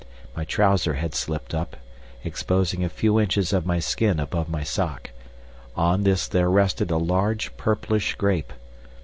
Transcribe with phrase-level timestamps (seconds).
[0.35, 1.77] My trouser had slipped up,
[2.23, 5.11] exposing a few inches of my skin above my sock.
[5.75, 8.51] On this there rested a large, purplish grape.